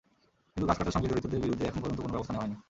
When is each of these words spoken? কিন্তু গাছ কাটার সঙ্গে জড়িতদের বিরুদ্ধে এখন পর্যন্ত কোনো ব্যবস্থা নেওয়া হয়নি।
কিন্তু 0.53 0.65
গাছ 0.69 0.77
কাটার 0.79 0.93
সঙ্গে 0.95 1.09
জড়িতদের 1.11 1.43
বিরুদ্ধে 1.45 1.65
এখন 1.69 1.79
পর্যন্ত 1.81 1.99
কোনো 2.03 2.13
ব্যবস্থা 2.15 2.33
নেওয়া 2.33 2.43
হয়নি। 2.45 2.55